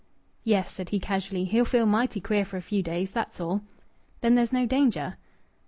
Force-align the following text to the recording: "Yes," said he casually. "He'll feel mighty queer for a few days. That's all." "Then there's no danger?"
"Yes," 0.43 0.71
said 0.71 0.89
he 0.89 0.99
casually. 0.99 1.45
"He'll 1.45 1.63
feel 1.63 1.85
mighty 1.85 2.19
queer 2.21 2.43
for 2.43 2.57
a 2.57 2.61
few 2.63 2.81
days. 2.81 3.11
That's 3.11 3.39
all." 3.39 3.61
"Then 4.21 4.33
there's 4.33 4.51
no 4.51 4.65
danger?" 4.65 5.17